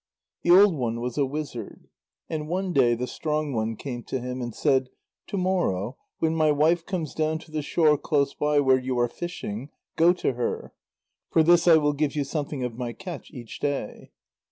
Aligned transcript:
The 0.41 0.49
old 0.49 0.73
one 0.73 0.99
was 0.99 1.19
a 1.19 1.27
wizard, 1.27 1.87
and 2.27 2.47
one 2.47 2.73
day 2.73 2.95
the 2.95 3.05
strong 3.05 3.53
one 3.53 3.75
came 3.75 4.01
to 4.05 4.19
him 4.19 4.41
and 4.41 4.51
said: 4.51 4.89
"To 5.27 5.37
morrow, 5.37 5.95
when 6.17 6.33
my 6.33 6.51
wife 6.51 6.87
comes 6.87 7.13
down 7.13 7.37
to 7.37 7.51
the 7.51 7.61
shore 7.61 7.99
close 7.99 8.33
by 8.33 8.61
where 8.61 8.79
you 8.79 8.97
are 8.97 9.07
fishing, 9.07 9.69
go 9.95 10.11
to 10.13 10.33
her. 10.33 10.73
For 11.29 11.43
this 11.43 11.67
I 11.67 11.77
will 11.77 11.93
give 11.93 12.15
you 12.15 12.23
something 12.23 12.63
of 12.63 12.79
my 12.79 12.93
catch 12.93 13.29
each 13.29 13.59
day." 13.59 14.09